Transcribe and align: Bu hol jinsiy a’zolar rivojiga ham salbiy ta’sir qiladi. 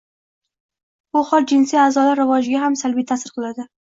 Bu 1.17 1.21
hol 1.31 1.45
jinsiy 1.51 1.79
a’zolar 1.83 2.19
rivojiga 2.21 2.63
ham 2.65 2.79
salbiy 2.83 3.09
ta’sir 3.15 3.37
qiladi. 3.37 3.71